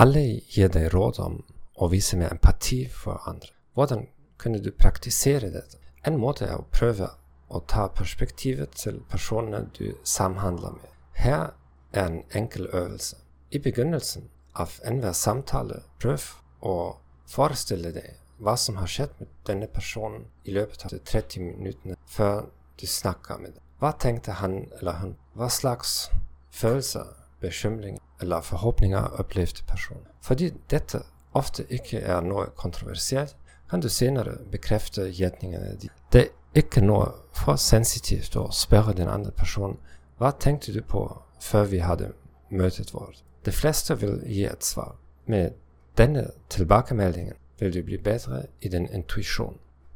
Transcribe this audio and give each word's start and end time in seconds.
Alla 0.00 0.20
ger 0.20 0.68
dig 0.68 0.88
råd 0.88 1.18
om 1.18 1.42
och 1.74 1.92
visar 1.92 2.18
mer 2.18 2.30
empati 2.30 2.88
för 2.88 3.20
andra. 3.24 3.48
Hvordan 3.74 4.06
kunde 4.38 4.58
du 4.58 4.70
praktisera 4.70 5.50
det? 5.50 5.64
En 6.02 6.20
måte 6.20 6.46
är 6.46 6.54
att 6.54 6.70
pröva 6.70 7.10
och 7.48 7.66
ta 7.66 7.88
perspektivet 7.88 8.72
till 8.72 9.00
personerna 9.08 9.66
du 9.78 9.98
samhandlar 10.02 10.70
med. 10.70 10.90
Här 11.12 11.50
är 11.92 12.06
en 12.06 12.22
enkel 12.30 12.66
övelse. 12.66 13.16
I 13.50 13.58
begynnelsen 13.58 14.22
av 14.52 14.70
enhver 14.84 15.12
samtale, 15.12 15.82
pröv 15.98 16.22
och 16.60 17.00
föreställ 17.26 17.82
dig 17.82 18.16
vad 18.38 18.58
som 18.58 18.76
har 18.76 18.86
skett 18.86 19.20
med 19.20 19.28
denna 19.46 19.66
person 19.66 20.26
i 20.44 20.50
löpet 20.50 20.84
av 20.84 20.90
de 20.90 20.98
30 20.98 21.40
minuterna 21.40 21.96
för 22.06 22.44
du 22.76 22.86
snackar 22.86 23.38
med 23.38 23.50
den. 23.50 23.62
Vad 23.78 23.98
tänkte 23.98 24.32
han 24.32 24.72
eller 24.80 24.92
hon? 24.92 25.16
Vad 25.32 25.52
slags 25.52 26.08
känslor 26.50 27.19
bekymringer 27.40 28.00
eller 28.20 28.40
forhåpninger 28.40 29.20
opplevde 29.20 29.62
personen? 29.66 30.06
Fordi 30.22 30.50
dette 30.70 31.02
ofte 31.34 31.64
ikke 31.68 32.00
er 32.00 32.20
noe 32.26 32.50
kontroversielt, 32.56 33.36
kan 33.70 33.80
du 33.80 33.88
senere 33.88 34.38
bekrefte 34.50 35.06
gjetningene 35.14 35.76
dine. 35.78 35.94
Det 36.12 36.20
er 36.20 36.62
ikke 36.62 36.82
noe 36.82 37.12
for 37.36 37.56
sensitivt 37.56 38.36
å 38.36 38.48
spørre 38.52 38.96
den 38.98 39.08
andre 39.08 39.30
personen 39.30 39.78
hva 40.18 40.32
tenkte 40.34 40.74
du 40.74 40.82
på 40.82 41.04
før 41.40 41.68
vi 41.70 41.78
hadde 41.80 42.12
møtet 42.50 42.90
vårt. 42.94 43.22
De 43.46 43.52
fleste 43.52 43.94
vil 44.00 44.18
gi 44.26 44.44
et 44.44 44.64
svar. 44.64 44.96
Med 45.26 45.54
denne 45.96 46.26
tilbakemeldingen 46.50 47.38
vil 47.60 47.72
du 47.74 47.82
bli 47.82 47.98
bedre 47.98 48.46
i 48.60 48.68
din 48.68 48.88
intuisjon. 48.90 49.56